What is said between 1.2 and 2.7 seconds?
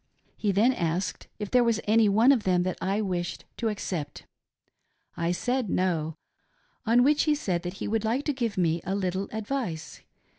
if there was any one ol them